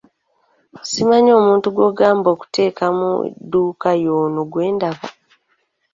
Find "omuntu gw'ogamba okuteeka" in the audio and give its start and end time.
1.39-2.85